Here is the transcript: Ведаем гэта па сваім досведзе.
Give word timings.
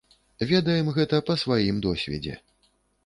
Ведаем 0.51 0.89
гэта 0.95 1.19
па 1.29 1.37
сваім 1.43 1.77
досведзе. 1.87 2.33